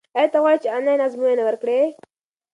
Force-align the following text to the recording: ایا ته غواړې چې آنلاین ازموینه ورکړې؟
ایا 0.17 0.29
ته 0.33 0.37
غواړې 0.43 0.61
چې 0.63 0.73
آنلاین 0.77 0.99
ازموینه 1.07 1.43
ورکړې؟ 1.45 1.81